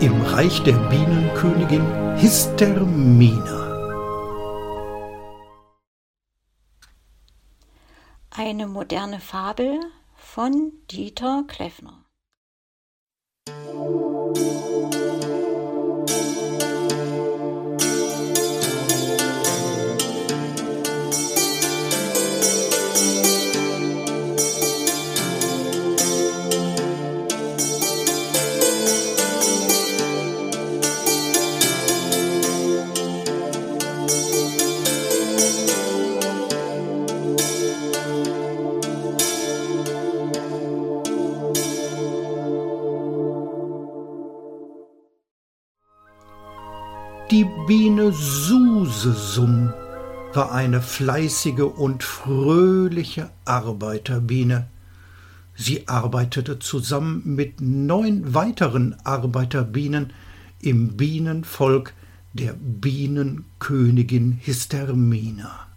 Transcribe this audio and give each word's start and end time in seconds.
im 0.00 0.22
Reich 0.22 0.62
der 0.62 0.78
Bienenkönigin 0.88 2.16
Histermina. 2.16 3.60
Eine 8.30 8.66
moderne 8.66 9.20
Fabel 9.20 9.78
von 10.16 10.72
Dieter 10.90 11.44
Kleffner. 11.46 11.99
Biene 47.70 48.10
Susesum 48.10 49.72
war 50.34 50.50
eine 50.50 50.82
fleißige 50.82 51.60
und 51.60 52.02
fröhliche 52.02 53.30
Arbeiterbiene. 53.44 54.66
Sie 55.54 55.86
arbeitete 55.86 56.58
zusammen 56.58 57.22
mit 57.24 57.60
neun 57.60 58.34
weiteren 58.34 58.96
Arbeiterbienen 59.04 60.12
im 60.60 60.96
Bienenvolk 60.96 61.94
der 62.32 62.54
Bienenkönigin 62.54 64.32
Histermina. 64.32 65.68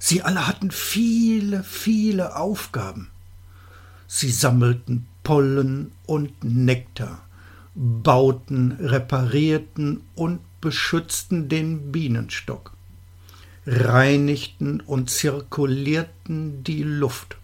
Sie 0.00 0.22
alle 0.22 0.48
hatten 0.48 0.72
viele, 0.72 1.62
viele 1.62 2.34
Aufgaben. 2.34 3.10
Sie 4.08 4.32
sammelten 4.32 5.06
Pollen 5.22 5.92
und 6.04 6.42
Nektar 6.42 7.24
bauten, 7.74 8.72
reparierten 8.80 10.02
und 10.14 10.40
beschützten 10.64 11.50
den 11.50 11.92
Bienenstock, 11.92 12.72
reinigten 13.66 14.80
und 14.80 15.10
zirkulierten 15.10 16.64
die 16.64 16.82
Luft, 16.82 17.36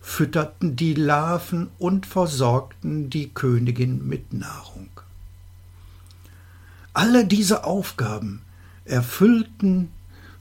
fütterten 0.00 0.76
die 0.76 0.94
Larven 0.94 1.68
und 1.78 2.06
versorgten 2.06 3.10
die 3.10 3.28
Königin 3.28 4.06
mit 4.06 4.32
Nahrung. 4.32 4.88
Alle 6.92 7.26
diese 7.26 7.64
Aufgaben 7.64 8.42
erfüllten 8.84 9.90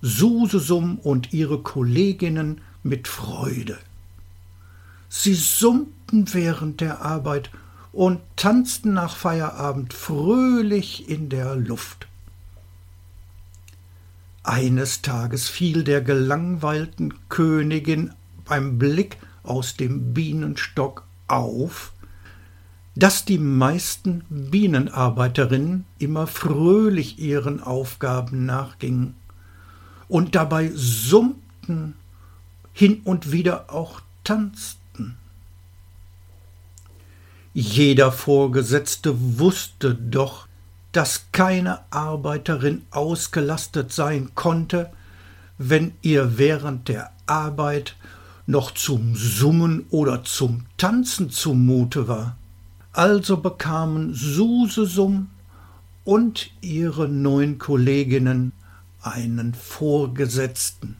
Susesum 0.04 1.00
und 1.00 1.34
ihre 1.34 1.64
Kolleginnen 1.64 2.62
mit 2.84 3.08
Freude. 3.08 3.80
Sie 5.10 5.34
summten 5.34 6.32
während 6.32 6.80
der 6.80 7.02
Arbeit 7.02 7.50
und 7.94 8.22
tanzten 8.36 8.94
nach 8.94 9.16
Feierabend 9.16 9.94
fröhlich 9.94 11.10
in 11.10 11.30
der 11.30 11.56
Luft. 11.56 12.08
Eines 14.44 15.02
Tages 15.02 15.50
fiel 15.50 15.84
der 15.84 16.02
gelangweilten 16.02 17.14
Königin 17.30 18.14
beim 18.46 18.80
Blick 18.80 19.18
aus 19.44 19.76
dem 19.76 20.14
Bienenstock 20.14 21.04
auf, 21.28 21.92
dass 22.96 23.24
die 23.24 23.38
meisten 23.38 24.24
Bienenarbeiterinnen 24.30 25.86
immer 26.00 26.28
fröhlich 26.28 27.20
ihren 27.20 27.62
Aufgaben 27.62 28.46
nachgingen 28.46 29.16
und 30.08 30.36
dabei 30.36 30.72
summten, 30.74 31.96
hin 32.74 33.02
und 33.04 33.32
wieder 33.32 33.72
auch 33.74 34.02
tanzten. 34.24 34.81
Jeder 37.54 38.14
Vorgesetzte 38.14 39.14
wusste 39.38 39.94
doch, 39.94 40.48
dass 40.94 41.26
keine 41.34 41.80
Arbeiterin 41.92 42.84
ausgelastet 42.92 43.92
sein 43.92 44.32
konnte, 44.36 44.90
wenn 45.58 45.92
ihr 46.02 46.38
während 46.38 46.88
der 46.88 47.12
Arbeit 47.26 47.98
noch 48.48 48.72
zum 48.72 49.16
Summen 49.16 49.86
oder 49.90 50.24
zum 50.24 50.66
Tanzen 50.78 51.30
zumute 51.30 52.08
war. 52.08 52.38
Also 52.94 53.36
bekamen 53.36 54.14
Susesum 54.14 55.30
und 56.06 56.52
ihre 56.62 57.10
neun 57.10 57.58
Kolleginnen 57.58 58.54
einen 59.02 59.54
Vorgesetzten. 59.56 60.96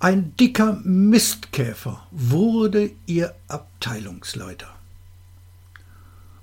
Ein 0.00 0.34
dicker 0.36 0.80
Mistkäfer 0.82 2.08
wurde 2.10 2.90
ihr 3.06 3.36
Abteilungsleiter 3.46 4.81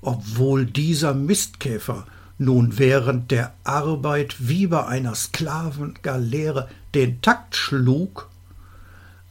obwohl 0.01 0.65
dieser 0.65 1.13
Mistkäfer 1.13 2.05
nun 2.37 2.77
während 2.77 3.31
der 3.31 3.53
Arbeit 3.63 4.47
wie 4.47 4.67
bei 4.67 4.85
einer 4.85 5.13
Sklavengaleere 5.13 6.69
den 6.95 7.21
Takt 7.21 7.55
schlug, 7.55 8.29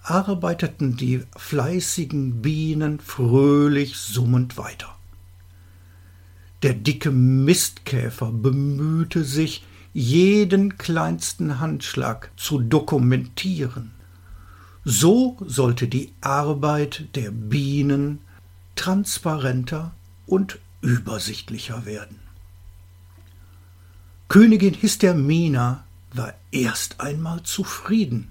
arbeiteten 0.03 0.97
die 0.97 1.23
fleißigen 1.37 2.43
Bienen 2.43 3.01
fröhlich 3.01 3.97
summend 3.97 4.57
weiter. 4.59 4.95
Der 6.63 6.75
dicke 6.75 7.11
Mistkäfer 7.11 8.31
bemühte 8.31 9.25
sich, 9.25 9.65
jeden 9.95 10.77
kleinsten 10.77 11.61
Handschlag 11.61 12.31
zu 12.37 12.61
dokumentieren. 12.61 13.93
So 14.85 15.37
sollte 15.41 15.89
die 15.89 16.13
Arbeit 16.21 17.09
der 17.15 17.31
Bienen 17.31 18.21
transparenter 18.77 19.93
und 20.29 20.59
übersichtlicher 20.81 21.85
werden. 21.85 22.21
Königin 24.29 24.75
Histermina 24.75 25.85
war 26.13 26.35
erst 26.53 27.01
einmal 27.01 27.43
zufrieden. 27.43 28.31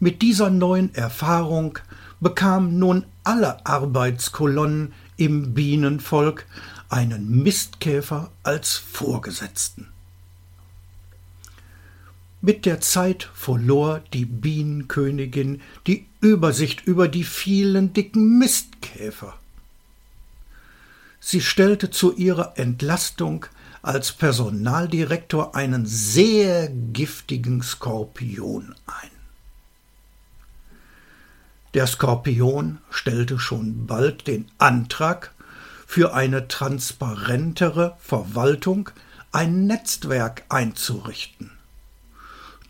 Mit 0.00 0.22
dieser 0.22 0.50
neuen 0.50 0.94
Erfahrung 0.94 1.78
bekamen 2.20 2.78
nun 2.78 3.04
alle 3.24 3.66
Arbeitskolonnen 3.66 4.92
im 5.16 5.52
Bienenvolk 5.54 6.46
einen 6.88 7.42
Mistkäfer 7.42 8.30
als 8.44 8.76
Vorgesetzten. 8.76 9.88
Mit 12.40 12.66
der 12.66 12.80
Zeit 12.80 13.28
verlor 13.34 14.00
die 14.12 14.24
Bienenkönigin 14.24 15.60
die 15.88 16.06
Übersicht 16.20 16.82
über 16.86 17.08
die 17.08 17.24
vielen 17.24 17.92
dicken 17.92 18.38
Mistkäfer. 18.38 19.34
Sie 21.30 21.42
stellte 21.42 21.90
zu 21.90 22.16
ihrer 22.16 22.54
Entlastung 22.56 23.44
als 23.82 24.12
Personaldirektor 24.12 25.54
einen 25.54 25.84
sehr 25.84 26.70
giftigen 26.70 27.62
Skorpion 27.62 28.74
ein. 28.86 29.10
Der 31.74 31.86
Skorpion 31.86 32.78
stellte 32.88 33.38
schon 33.38 33.86
bald 33.86 34.26
den 34.26 34.46
Antrag, 34.56 35.34
für 35.86 36.14
eine 36.14 36.48
transparentere 36.48 37.98
Verwaltung 37.98 38.88
ein 39.30 39.66
Netzwerk 39.66 40.44
einzurichten. 40.48 41.50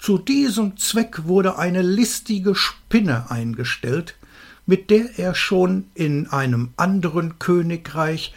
Zu 0.01 0.19
diesem 0.19 0.77
Zweck 0.79 1.27
wurde 1.27 1.59
eine 1.59 1.83
listige 1.83 2.57
Spinne 2.57 3.31
eingestellt, 3.31 4.17
mit 4.67 4.91
der 4.91 5.17
er 5.19 5.37
schon 5.37 5.87
in 5.95 6.27
einem 6.27 6.75
anderen 6.77 7.39
Königreich 7.39 8.35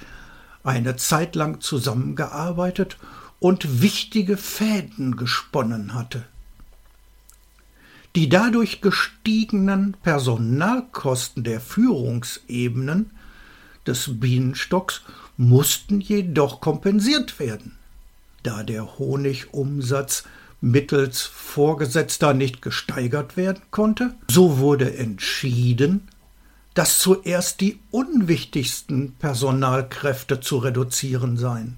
eine 0.64 0.96
Zeit 0.96 1.36
lang 1.36 1.62
zusammengearbeitet 1.62 2.98
und 3.40 3.82
wichtige 3.82 4.38
Fäden 4.38 5.16
gesponnen 5.16 5.94
hatte. 5.94 6.24
Die 8.16 8.28
dadurch 8.28 8.82
gestiegenen 8.82 9.96
Personalkosten 10.04 11.44
der 11.44 11.62
Führungsebenen 11.62 13.12
des 13.88 14.20
Bienenstocks 14.20 15.02
mussten 15.38 16.02
jedoch 16.02 16.60
kompensiert 16.62 17.40
werden. 17.40 17.78
Da 18.44 18.64
der 18.64 19.00
Honigumsatz 19.00 20.26
mittels 20.60 21.22
Vorgesetzter 21.22 22.34
nicht 22.34 22.62
gesteigert 22.62 23.38
werden 23.38 23.64
konnte, 23.72 24.14
so 24.30 24.60
wurde 24.60 24.96
entschieden, 24.98 26.08
dass 26.74 27.00
zuerst 27.00 27.62
die 27.62 27.80
unwichtigsten 27.92 29.14
Personalkräfte 29.16 30.40
zu 30.40 30.58
reduzieren 30.58 31.38
seien. 31.38 31.78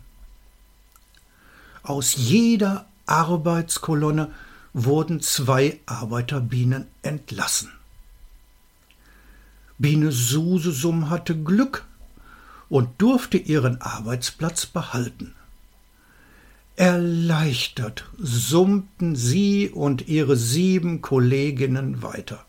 Aus 1.82 2.16
jeder 2.16 2.86
Arbeitskolonne 3.06 4.32
wurden 4.74 5.22
zwei 5.22 5.80
Arbeiterbienen 5.86 6.88
entlassen. 7.02 7.72
Biene 9.78 10.12
Susesum 10.12 11.10
hatte 11.10 11.36
Glück 11.36 11.86
und 12.70 13.02
durfte 13.02 13.38
ihren 13.38 13.82
Arbeitsplatz 13.82 14.66
behalten. 14.66 15.36
Erleichtert 16.76 18.06
summten 18.18 19.16
sie 19.16 19.70
und 19.70 20.08
ihre 20.08 20.38
sieben 20.38 21.02
Kolleginnen 21.02 22.02
weiter. 22.02 22.46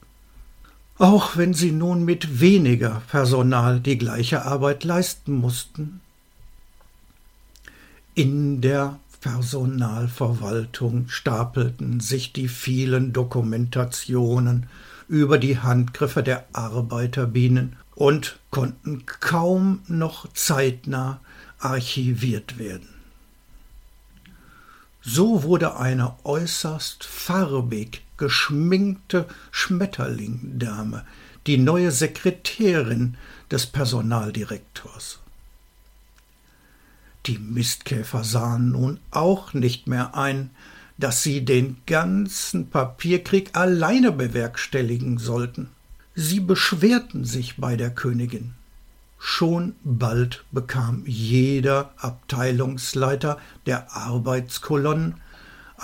Auch 0.99 1.37
wenn 1.37 1.55
sie 1.55 1.73
nun 1.73 2.05
mit 2.05 2.41
weniger 2.41 3.03
Personal 3.09 3.81
die 3.81 3.99
gleiche 3.99 4.45
Arbeit 4.45 4.85
leisten 4.85 5.33
mussten. 5.35 6.01
In 8.15 8.61
der 8.61 9.01
Personalverwaltung 9.21 11.09
stapelten 11.09 11.99
sich 11.99 12.33
die 12.33 12.47
vielen 12.47 13.13
Dokumentationen 13.13 14.67
über 15.09 15.39
die 15.39 15.59
Handgriffe 15.59 16.23
der 16.23 16.45
Arbeiterbienen 16.53 17.77
und 17.97 18.39
konnten 18.51 19.05
kaum 19.07 19.81
noch 19.89 20.33
zeitnah 20.33 21.21
archiviert 21.59 22.59
werden. 22.59 22.89
So 25.03 25.43
wurde 25.43 25.77
eine 25.77 26.15
äußerst 26.25 27.03
farbig 27.03 28.04
geschminkte 28.17 29.27
Schmetterlingdame 29.51 31.05
die 31.47 31.59
neue 31.59 31.91
Sekretärin 31.91 33.17
des 33.51 33.67
Personaldirektors. 33.67 35.21
Die 37.27 37.39
Mistkäfer 37.39 38.25
sahen 38.25 38.71
nun 38.71 39.01
auch 39.11 39.55
nicht 39.55 39.87
mehr 39.87 40.15
ein, 40.15 40.51
dass 40.99 41.23
sie 41.23 41.45
den 41.45 41.77
ganzen 41.87 42.71
Papierkrieg 42.71 43.51
alleine 43.57 44.13
bewerkstelligen 44.13 45.19
sollten. 45.19 45.71
Sie 46.15 46.41
beschwerten 46.41 47.25
sich 47.25 47.57
bei 47.57 47.77
der 47.77 47.91
Königin. 47.91 48.53
Schon 49.19 49.75
bald 49.83 50.45
bekam 50.53 51.03
jeder 51.07 51.95
Abteilungsleiter 51.97 53.39
der 53.67 53.97
Arbeitskolonnen 53.97 55.15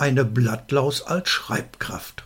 eine 0.01 0.25
Blattlaus 0.25 1.03
als 1.03 1.29
Schreibkraft. 1.29 2.23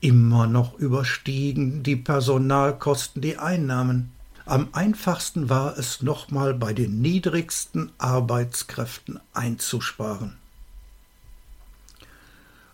Immer 0.00 0.46
noch 0.46 0.78
überstiegen 0.78 1.82
die 1.82 1.96
Personalkosten 1.96 3.20
die 3.20 3.36
Einnahmen. 3.36 4.10
Am 4.46 4.68
einfachsten 4.72 5.50
war 5.50 5.76
es 5.76 6.00
nochmal 6.00 6.54
bei 6.54 6.72
den 6.72 7.02
niedrigsten 7.02 7.92
Arbeitskräften 7.98 9.20
einzusparen. 9.34 10.38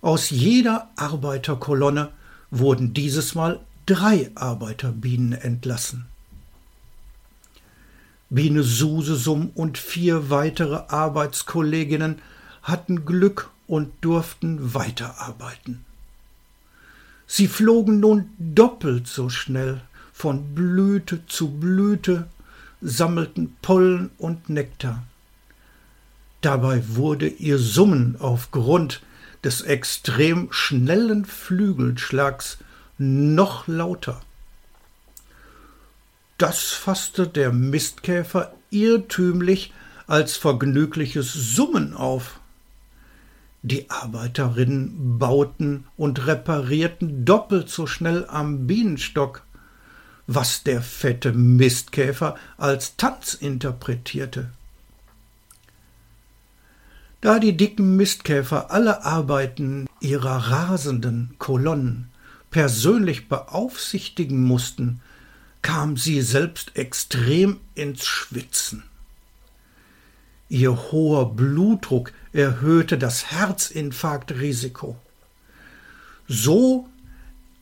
Aus 0.00 0.30
jeder 0.30 0.90
Arbeiterkolonne 0.94 2.12
wurden 2.52 2.94
dieses 2.94 3.34
Mal 3.34 3.58
drei 3.84 4.30
Arbeiterbienen 4.36 5.32
entlassen. 5.32 6.06
Biene 8.30 8.62
Susesum 8.62 9.50
und 9.56 9.76
vier 9.76 10.30
weitere 10.30 10.84
Arbeitskolleginnen 10.86 12.22
hatten 12.64 13.04
Glück 13.04 13.50
und 13.66 13.92
durften 14.00 14.74
weiterarbeiten. 14.74 15.84
Sie 17.26 17.48
flogen 17.48 18.00
nun 18.00 18.30
doppelt 18.38 19.06
so 19.06 19.28
schnell 19.28 19.80
von 20.12 20.54
Blüte 20.54 21.26
zu 21.26 21.50
Blüte, 21.50 22.26
sammelten 22.80 23.56
Pollen 23.62 24.10
und 24.18 24.48
Nektar. 24.48 25.04
Dabei 26.40 26.82
wurde 26.88 27.28
ihr 27.28 27.58
Summen 27.58 28.16
aufgrund 28.18 29.00
des 29.42 29.62
extrem 29.62 30.52
schnellen 30.52 31.24
Flügelschlags 31.24 32.58
noch 32.98 33.66
lauter. 33.66 34.20
Das 36.38 36.72
fasste 36.72 37.26
der 37.26 37.52
Mistkäfer 37.52 38.54
irrtümlich 38.70 39.72
als 40.06 40.36
vergnügliches 40.36 41.32
Summen 41.32 41.94
auf. 41.94 42.40
Die 43.66 43.88
Arbeiterinnen 43.88 45.18
bauten 45.18 45.86
und 45.96 46.26
reparierten 46.26 47.24
doppelt 47.24 47.70
so 47.70 47.86
schnell 47.86 48.26
am 48.28 48.66
Bienenstock, 48.66 49.42
was 50.26 50.64
der 50.64 50.82
fette 50.82 51.32
Mistkäfer 51.32 52.36
als 52.58 52.96
Tanz 52.98 53.32
interpretierte. 53.32 54.50
Da 57.22 57.38
die 57.38 57.56
dicken 57.56 57.96
Mistkäfer 57.96 58.70
alle 58.70 59.02
Arbeiten 59.02 59.86
ihrer 59.98 60.50
rasenden 60.50 61.34
Kolonnen 61.38 62.10
persönlich 62.50 63.30
beaufsichtigen 63.30 64.42
mussten, 64.42 65.00
kam 65.62 65.96
sie 65.96 66.20
selbst 66.20 66.76
extrem 66.76 67.60
ins 67.74 68.04
Schwitzen. 68.04 68.82
Ihr 70.54 70.92
hoher 70.92 71.34
Blutdruck 71.34 72.12
erhöhte 72.32 72.96
das 72.96 73.32
Herzinfarktrisiko. 73.32 74.96
So, 76.28 76.88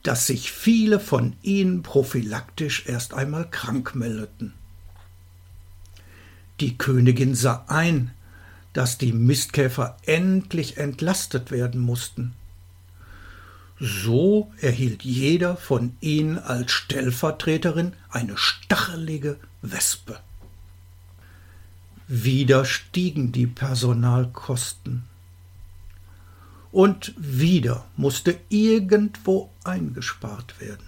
dass 0.02 0.26
sich 0.26 0.52
viele 0.52 1.00
von 1.00 1.34
ihnen 1.40 1.82
prophylaktisch 1.82 2.84
erst 2.84 3.14
einmal 3.14 3.48
krank 3.48 3.94
meldeten. 3.94 4.52
Die 6.60 6.76
Königin 6.76 7.34
sah 7.34 7.64
ein, 7.66 8.10
dass 8.74 8.98
die 8.98 9.14
Mistkäfer 9.14 9.96
endlich 10.04 10.76
entlastet 10.76 11.50
werden 11.50 11.80
mussten. 11.80 12.34
So 13.80 14.52
erhielt 14.60 15.02
jeder 15.02 15.56
von 15.56 15.96
ihnen 16.02 16.38
als 16.38 16.72
Stellvertreterin 16.72 17.94
eine 18.10 18.36
stachelige 18.36 19.38
Wespe. 19.62 20.20
Wieder 22.14 22.66
stiegen 22.66 23.32
die 23.32 23.46
Personalkosten. 23.46 25.04
Und 26.70 27.14
wieder 27.16 27.86
musste 27.96 28.38
irgendwo 28.50 29.48
eingespart 29.64 30.60
werden. 30.60 30.84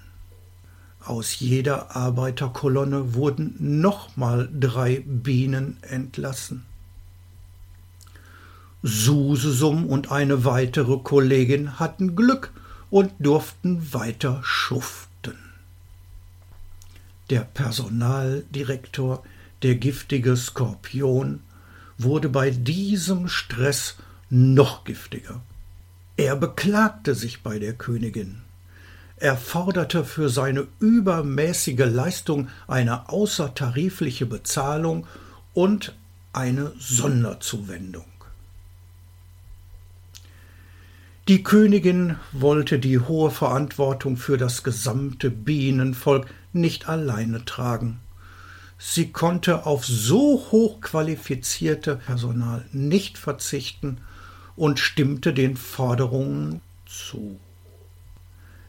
Aus 1.03 1.41
jeder 1.41 1.97
Arbeiterkolonne 1.97 3.15
wurden 3.15 3.57
nochmal 3.59 4.51
drei 4.53 5.03
Bienen 5.07 5.79
entlassen. 5.81 6.67
Susesum 8.83 9.87
und 9.87 10.13
eine 10.13 10.45
weitere 10.45 10.99
Kollegin 10.99 11.81
hatten 11.81 12.17
Glück 12.17 12.53
und 12.91 13.13
durften 13.19 13.95
weiter 13.95 14.43
schuften. 14.45 15.39
Der 17.31 17.41
Personaldirektor, 17.41 19.23
der 19.65 19.75
giftige 19.75 20.37
Skorpion, 20.37 21.41
wurde 21.99 22.29
bei 22.29 22.51
diesem 22.51 23.29
Stress 23.29 23.97
noch 24.31 24.85
giftiger. 24.85 25.41
Er 26.17 26.37
beklagte 26.37 27.15
sich 27.15 27.43
bei 27.43 27.59
der 27.59 27.73
Königin. 27.73 28.43
Er 29.17 29.37
forderte 29.37 30.05
für 30.05 30.29
seine 30.29 30.67
übermäßige 30.81 31.87
Leistung 31.87 32.49
eine 32.69 33.09
außertarifliche 33.09 34.27
Bezahlung 34.27 35.07
und 35.55 35.95
eine 36.33 36.73
Sonderzuwendung. 36.79 38.05
Die 41.27 41.43
Königin 41.43 42.17
wollte 42.33 42.79
die 42.79 42.99
hohe 42.99 43.31
Verantwortung 43.31 44.19
für 44.19 44.37
das 44.37 44.63
gesamte 44.63 45.31
Bienenvolk 45.31 46.27
nicht 46.53 46.87
alleine 46.87 47.47
tragen. 47.47 48.01
Sie 48.79 49.13
konnte 49.13 49.67
auf 49.67 49.85
so 49.87 50.47
hochqualifizierte 50.51 51.97
Personal 51.97 52.65
nicht 52.73 53.19
verzichten 53.19 53.99
und 54.57 54.79
stimmte 54.79 55.33
den 55.33 55.57
Forderungen 55.57 56.61
zu. 56.87 57.39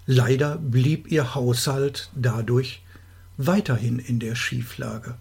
Leider 0.05 0.57
blieb 0.57 1.11
ihr 1.11 1.35
Haushalt 1.35 2.09
dadurch 2.15 2.81
weiterhin 3.37 3.99
in 3.99 4.19
der 4.19 4.35
Schieflage. 4.35 5.15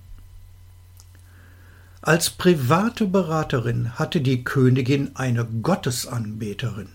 Als 2.03 2.29
private 2.29 3.07
Beraterin 3.07 3.99
hatte 3.99 4.21
die 4.21 4.45
Königin 4.45 5.13
eine 5.15 5.47
Gottesanbeterin. 5.47 6.89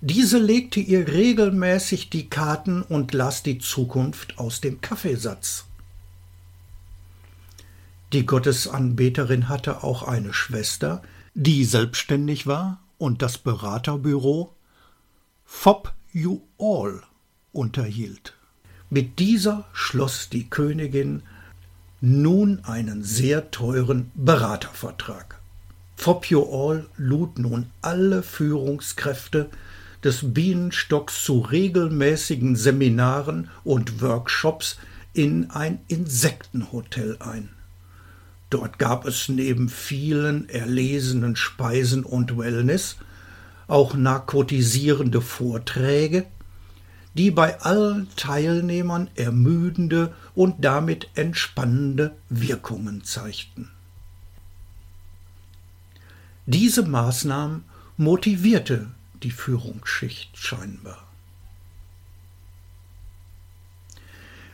Diese 0.00 0.38
legte 0.38 0.80
ihr 0.80 1.08
regelmäßig 1.08 2.08
die 2.08 2.30
Karten 2.30 2.82
und 2.82 3.12
las 3.12 3.42
die 3.42 3.58
Zukunft 3.58 4.38
aus 4.38 4.62
dem 4.62 4.80
Kaffeesatz. 4.80 5.66
Die 8.12 8.26
Gottesanbeterin 8.26 9.48
hatte 9.48 9.82
auch 9.82 10.02
eine 10.02 10.34
Schwester, 10.34 11.00
die 11.34 11.64
selbstständig 11.64 12.46
war 12.46 12.82
und 12.98 13.22
das 13.22 13.38
Beraterbüro 13.38 14.54
Fob 15.46 15.94
You 16.12 16.40
All 16.58 17.02
unterhielt. 17.52 18.34
Mit 18.90 19.18
dieser 19.18 19.64
schloss 19.72 20.28
die 20.28 20.50
Königin 20.50 21.22
nun 22.02 22.62
einen 22.64 23.02
sehr 23.02 23.50
teuren 23.50 24.10
Beratervertrag. 24.14 25.40
Fob 25.96 26.26
You 26.26 26.42
All 26.42 26.86
lud 26.98 27.38
nun 27.38 27.70
alle 27.80 28.22
Führungskräfte 28.22 29.48
des 30.04 30.34
Bienenstocks 30.34 31.24
zu 31.24 31.40
regelmäßigen 31.40 32.56
Seminaren 32.56 33.48
und 33.64 34.02
Workshops 34.02 34.76
in 35.14 35.50
ein 35.50 35.80
Insektenhotel 35.88 37.16
ein. 37.20 37.48
Dort 38.52 38.78
gab 38.78 39.06
es 39.06 39.30
neben 39.30 39.70
vielen 39.70 40.46
erlesenen 40.50 41.36
Speisen 41.36 42.04
und 42.04 42.36
Wellness 42.36 42.96
auch 43.66 43.94
narkotisierende 43.94 45.22
Vorträge, 45.22 46.26
die 47.14 47.30
bei 47.30 47.58
allen 47.62 48.14
Teilnehmern 48.14 49.08
ermüdende 49.14 50.14
und 50.34 50.62
damit 50.62 51.08
entspannende 51.14 52.14
Wirkungen 52.28 53.04
zeigten. 53.04 53.70
Diese 56.44 56.82
Maßnahmen 56.82 57.64
motivierte 57.96 58.90
die 59.22 59.30
Führungsschicht 59.30 60.36
scheinbar. 60.36 61.06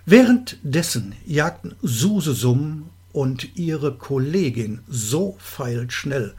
Währenddessen 0.07 1.17
jagten 1.27 1.75
Susesum 1.83 2.91
und 3.19 3.57
ihre 3.57 3.95
Kollegin 3.95 4.79
so 4.87 5.35
feilschnell 5.41 6.37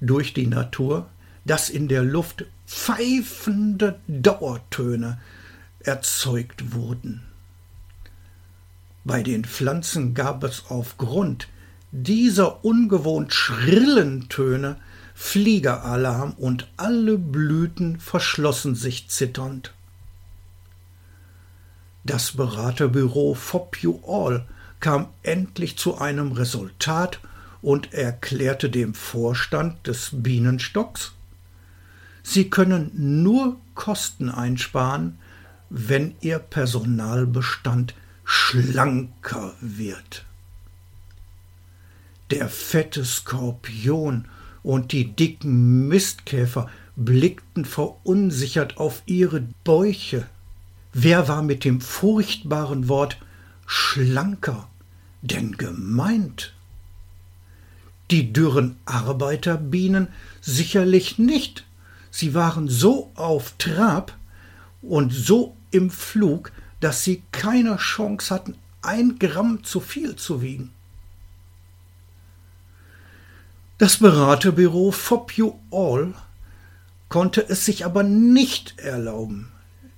durch 0.00 0.32
die 0.32 0.46
Natur, 0.46 1.10
dass 1.44 1.68
in 1.68 1.86
der 1.86 2.02
Luft 2.02 2.46
pfeifende 2.66 4.00
Dauertöne 4.08 5.20
erzeugt 5.80 6.72
wurden. 6.72 7.20
Bei 9.04 9.22
den 9.22 9.44
Pflanzen 9.44 10.14
gab 10.14 10.44
es 10.44 10.64
aufgrund 10.70 11.48
dieser 11.92 12.64
ungewohnt 12.64 13.34
schrillen 13.34 14.30
Töne 14.30 14.76
Fliegeralarm 15.14 16.32
und 16.38 16.68
alle 16.78 17.18
Blüten 17.18 18.00
verschlossen 18.00 18.74
sich 18.74 19.10
zitternd. 19.10 19.74
Das 22.02 22.32
Beraterbüro 22.32 23.34
Fop 23.34 23.76
You 23.76 24.00
All 24.06 24.46
kam 24.84 25.08
endlich 25.22 25.78
zu 25.78 25.96
einem 25.96 26.32
Resultat 26.32 27.18
und 27.62 27.94
erklärte 27.94 28.68
dem 28.68 28.92
Vorstand 28.92 29.86
des 29.86 30.10
Bienenstocks, 30.12 31.12
Sie 32.22 32.50
können 32.50 32.90
nur 33.22 33.56
Kosten 33.74 34.28
einsparen, 34.28 35.18
wenn 35.70 36.14
Ihr 36.20 36.38
Personalbestand 36.38 37.94
schlanker 38.24 39.54
wird. 39.62 40.26
Der 42.30 42.50
fette 42.50 43.06
Skorpion 43.06 44.26
und 44.62 44.92
die 44.92 45.12
dicken 45.12 45.88
Mistkäfer 45.88 46.68
blickten 46.94 47.64
verunsichert 47.64 48.76
auf 48.76 49.02
ihre 49.06 49.48
Bäuche. 49.64 50.26
Wer 50.92 51.26
war 51.26 51.40
mit 51.40 51.64
dem 51.64 51.80
furchtbaren 51.80 52.88
Wort 52.88 53.18
schlanker 53.64 54.68
denn 55.24 55.56
gemeint? 55.56 56.52
Die 58.10 58.32
dürren 58.32 58.76
Arbeiterbienen 58.84 60.08
sicherlich 60.40 61.18
nicht. 61.18 61.64
Sie 62.10 62.34
waren 62.34 62.68
so 62.68 63.10
auf 63.14 63.54
Trab 63.58 64.16
und 64.82 65.12
so 65.12 65.56
im 65.70 65.90
Flug, 65.90 66.52
dass 66.80 67.02
sie 67.02 67.22
keine 67.32 67.76
Chance 67.78 68.32
hatten, 68.32 68.56
ein 68.82 69.18
Gramm 69.18 69.64
zu 69.64 69.80
viel 69.80 70.16
zu 70.16 70.42
wiegen. 70.42 70.70
Das 73.78 73.96
Beraterbüro 73.96 74.92
Fop 74.92 75.32
You 75.32 75.54
All 75.72 76.14
konnte 77.08 77.48
es 77.48 77.64
sich 77.64 77.84
aber 77.84 78.02
nicht 78.02 78.78
erlauben, 78.78 79.50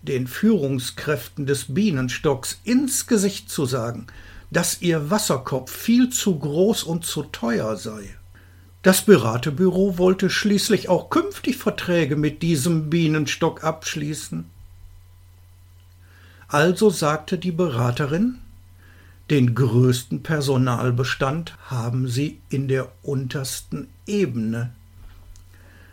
den 0.02 0.26
Führungskräften 0.26 1.45
des 1.45 1.75
Bienenstocks 1.75 2.61
ins 2.64 3.06
Gesicht 3.06 3.50
zu 3.50 3.66
sagen, 3.66 4.06
dass 4.50 4.81
ihr 4.83 5.11
Wasserkopf 5.11 5.71
viel 5.71 6.11
zu 6.11 6.38
groß 6.38 6.85
und 6.85 7.05
zu 7.05 7.25
teuer 7.25 7.76
sei. 7.76 8.17
Das 8.83 9.03
Beraterbüro 9.03 9.99
wollte 9.99 10.31
schließlich 10.31 10.88
auch 10.88 11.11
künftig 11.11 11.57
Verträge 11.57 12.15
mit 12.15 12.43
diesem 12.43 12.88
Bienenstock 12.88 13.65
abschließen. 13.65 14.45
Also 16.49 16.91
sagte 16.91 17.38
die 17.38 17.50
Beraterin, 17.50 18.38
den 19.29 19.57
größten 19.57 20.23
Personalbestand 20.23 21.57
haben 21.67 22.07
sie 22.07 22.38
in 22.49 22.69
der 22.69 22.93
untersten 23.03 23.88
Ebene. 24.07 24.73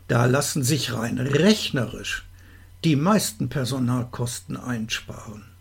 Da 0.08 0.26
lassen 0.26 0.64
sich 0.64 0.94
rein 0.94 1.18
rechnerisch 1.18 2.26
die 2.84 2.96
meisten 2.96 3.50
Personalkosten 3.50 4.56
einsparen. 4.56 5.53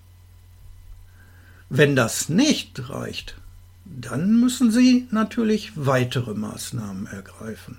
Wenn 1.75 1.97
das 1.97 2.29
nicht 2.29 2.91
reicht, 2.91 3.37
dann 3.87 4.39
müssen 4.39 4.71
Sie 4.71 5.09
natürlich 5.11 5.73
weitere 5.75 6.35
Maßnahmen 6.35 7.07
ergreifen. 7.07 7.79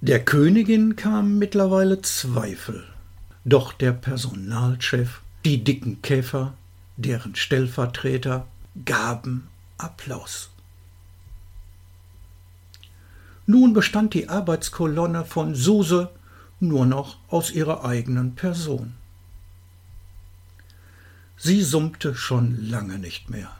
Der 0.00 0.24
Königin 0.24 0.96
kamen 0.96 1.38
mittlerweile 1.38 2.02
Zweifel, 2.02 2.82
doch 3.44 3.72
der 3.72 3.92
Personalchef, 3.92 5.20
die 5.44 5.62
dicken 5.62 6.02
Käfer 6.02 6.54
deren 6.96 7.36
Stellvertreter 7.36 8.48
gaben 8.84 9.46
Applaus. 9.78 10.50
Nun 13.46 13.72
bestand 13.72 14.14
die 14.14 14.28
Arbeitskolonne 14.28 15.24
von 15.24 15.54
Suse 15.54 16.10
nur 16.58 16.86
noch 16.86 17.18
aus 17.28 17.52
ihrer 17.52 17.84
eigenen 17.84 18.34
Person. 18.34 18.94
Sie 21.44 21.62
summte 21.62 22.14
schon 22.14 22.68
lange 22.68 23.00
nicht 23.00 23.28
mehr. 23.28 23.50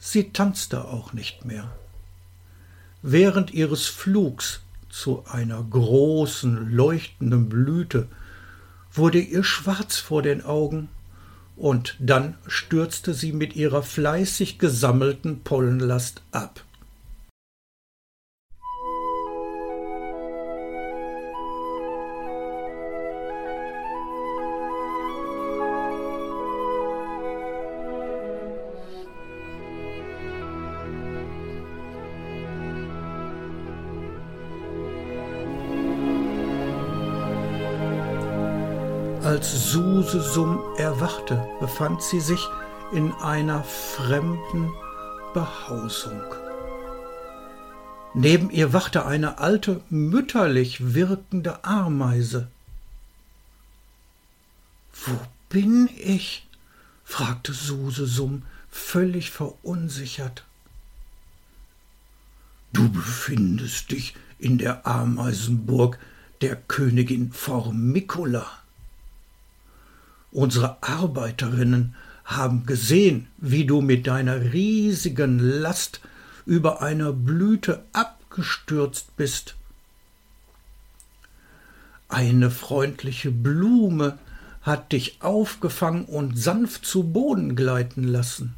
Sie 0.00 0.32
tanzte 0.32 0.86
auch 0.86 1.12
nicht 1.12 1.44
mehr. 1.44 1.70
Während 3.00 3.52
ihres 3.52 3.86
Flugs 3.86 4.62
zu 4.88 5.24
einer 5.30 5.62
großen, 5.62 6.68
leuchtenden 6.72 7.48
Blüte 7.48 8.08
wurde 8.92 9.20
ihr 9.20 9.44
schwarz 9.44 9.98
vor 9.98 10.22
den 10.22 10.44
Augen 10.44 10.88
und 11.54 11.94
dann 12.00 12.36
stürzte 12.48 13.14
sie 13.14 13.32
mit 13.32 13.54
ihrer 13.54 13.84
fleißig 13.84 14.58
gesammelten 14.58 15.44
Pollenlast 15.44 16.22
ab. 16.32 16.64
Als 39.30 39.70
Susesum 39.70 40.58
erwachte, 40.76 41.48
befand 41.60 42.02
sie 42.02 42.18
sich 42.18 42.48
in 42.90 43.12
einer 43.12 43.62
fremden 43.62 44.72
Behausung. 45.32 46.20
Neben 48.12 48.50
ihr 48.50 48.72
wachte 48.72 49.06
eine 49.06 49.38
alte, 49.38 49.82
mütterlich 49.88 50.94
wirkende 50.94 51.62
Ameise. 51.64 52.48
Wo 55.04 55.16
bin 55.48 55.88
ich? 55.96 56.48
fragte 57.04 57.52
Susesum 57.52 58.42
völlig 58.68 59.30
verunsichert. 59.30 60.44
Du 62.72 62.90
befindest 62.90 63.92
dich 63.92 64.16
in 64.40 64.58
der 64.58 64.88
Ameisenburg 64.88 66.00
der 66.40 66.56
Königin 66.56 67.30
Formicula. 67.30 68.59
Unsere 70.32 70.82
Arbeiterinnen 70.82 71.94
haben 72.24 72.64
gesehen, 72.64 73.26
wie 73.38 73.64
du 73.64 73.80
mit 73.80 74.06
deiner 74.06 74.52
riesigen 74.52 75.38
Last 75.38 76.00
über 76.46 76.82
einer 76.82 77.12
Blüte 77.12 77.84
abgestürzt 77.92 79.16
bist. 79.16 79.56
Eine 82.08 82.50
freundliche 82.50 83.30
Blume 83.30 84.18
hat 84.62 84.92
dich 84.92 85.22
aufgefangen 85.22 86.04
und 86.04 86.38
sanft 86.38 86.84
zu 86.84 87.04
Boden 87.04 87.56
gleiten 87.56 88.04
lassen. 88.04 88.54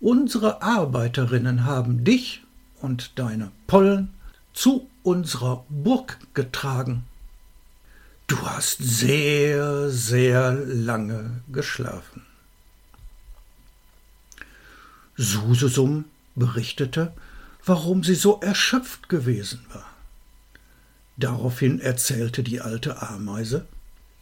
Unsere 0.00 0.62
Arbeiterinnen 0.62 1.64
haben 1.64 2.04
dich 2.04 2.42
und 2.80 3.18
deine 3.18 3.50
Pollen 3.66 4.14
zu 4.52 4.88
unserer 5.02 5.64
Burg 5.68 6.18
getragen. 6.34 7.04
Du 8.28 8.38
hast 8.42 8.78
sehr, 8.78 9.88
sehr 9.90 10.52
lange 10.52 11.40
geschlafen. 11.50 12.26
Susesum 15.16 16.04
berichtete, 16.34 17.12
warum 17.64 18.04
sie 18.04 18.14
so 18.14 18.38
erschöpft 18.40 19.08
gewesen 19.08 19.64
war. 19.72 19.86
Daraufhin 21.16 21.80
erzählte 21.80 22.42
die 22.42 22.60
alte 22.60 23.02
Ameise, 23.02 23.66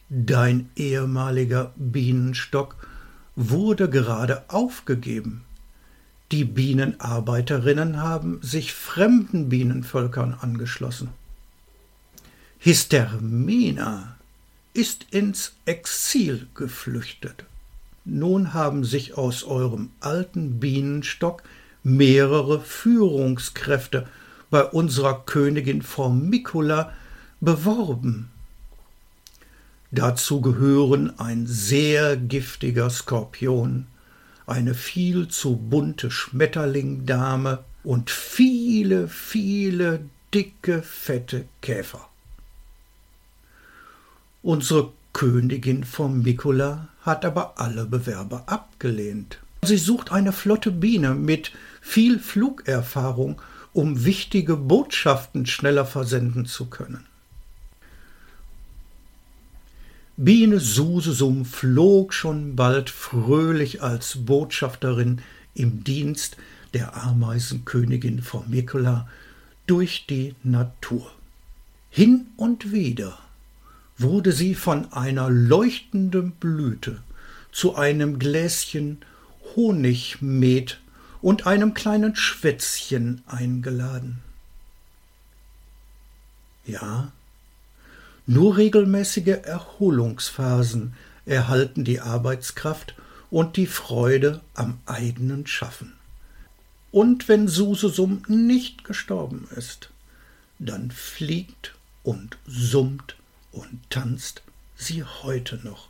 Dein 0.09 0.69
ehemaliger 0.77 1.73
Bienenstock 1.75 2.77
wurde 3.35 3.89
gerade 3.89 4.45
aufgegeben. 4.49 5.43
Die 6.31 6.45
Bienenarbeiterinnen 6.45 8.01
haben 8.01 8.39
sich 8.41 8.73
fremden 8.73 9.49
Bienenvölkern 9.49 10.33
angeschlossen. 10.33 11.09
Hystermina 12.59 14.17
ist 14.73 15.05
ins 15.11 15.53
Exil 15.65 16.47
geflüchtet. 16.55 17.45
Nun 18.03 18.53
haben 18.53 18.83
sich 18.83 19.15
aus 19.17 19.43
eurem 19.43 19.91
alten 19.99 20.59
Bienenstock 20.59 21.43
mehrere 21.83 22.59
Führungskräfte 22.59 24.07
bei 24.49 24.63
unserer 24.63 25.23
Königin 25.25 25.81
Formicula 25.81 26.93
beworben. 27.41 28.29
Dazu 29.91 30.41
gehören 30.41 31.19
ein 31.19 31.45
sehr 31.47 32.17
giftiger 32.17 32.89
Skorpion, 32.89 33.87
eine 34.47 34.73
viel 34.73 35.27
zu 35.27 35.55
bunte 35.55 36.09
Schmetterlingdame 36.09 37.63
und 37.83 38.09
viele, 38.09 39.07
viele 39.07 40.01
dicke, 40.33 40.81
fette 40.81 41.45
Käfer. 41.61 42.06
Unsere 44.47 44.93
Königin 45.11 45.83
Formicula 45.83 46.87
hat 47.01 47.25
aber 47.25 47.59
alle 47.59 47.85
Bewerber 47.85 48.43
abgelehnt. 48.45 49.39
Sie 49.61 49.75
sucht 49.75 50.13
eine 50.13 50.31
flotte 50.31 50.71
Biene 50.71 51.15
mit 51.15 51.51
viel 51.81 52.17
Flugerfahrung, 52.17 53.41
um 53.73 54.05
wichtige 54.05 54.55
Botschaften 54.55 55.47
schneller 55.47 55.85
versenden 55.85 56.45
zu 56.45 56.67
können. 56.67 57.03
Biene 60.15 60.61
Susesum 60.61 61.43
flog 61.43 62.13
schon 62.13 62.55
bald 62.55 62.89
fröhlich 62.89 63.83
als 63.83 64.25
Botschafterin 64.25 65.19
im 65.55 65.83
Dienst 65.83 66.37
der 66.73 66.95
Ameisenkönigin 66.95 68.21
Formicula 68.21 69.09
durch 69.65 70.05
die 70.07 70.35
Natur. 70.41 71.11
Hin 71.89 72.27
und 72.37 72.71
wieder 72.71 73.17
wurde 73.97 74.31
sie 74.31 74.55
von 74.55 74.91
einer 74.93 75.29
leuchtenden 75.29 76.31
Blüte 76.31 77.01
zu 77.51 77.75
einem 77.75 78.19
Gläschen 78.19 78.99
Honigmet 79.55 80.79
und 81.21 81.47
einem 81.47 81.73
kleinen 81.73 82.15
Schwätzchen 82.15 83.23
eingeladen. 83.25 84.19
Ja, 86.65 87.11
nur 88.25 88.57
regelmäßige 88.57 89.39
Erholungsphasen 89.43 90.93
erhalten 91.25 91.85
die 91.85 92.01
Arbeitskraft 92.01 92.93
und 93.31 93.57
die 93.57 93.67
Freude 93.67 94.41
am 94.53 94.79
eigenen 94.85 95.47
Schaffen. 95.47 95.93
Und 96.91 97.27
wenn 97.27 97.47
Susesum 97.47 98.23
nicht 98.27 98.83
gestorben 98.83 99.47
ist, 99.55 99.89
dann 100.59 100.91
fliegt 100.91 101.75
und 102.03 102.37
summt 102.45 103.15
und 103.57 103.89
tanzt 103.89 104.43
sie 104.75 105.03
heute 105.03 105.57
noch. 105.63 105.89